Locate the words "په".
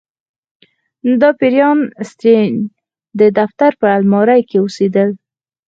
3.81-3.87